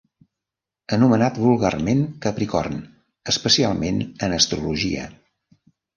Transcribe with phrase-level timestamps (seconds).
[0.95, 2.79] Anomenat vulgarment Capricorn,
[3.35, 5.05] especialment en astrologia.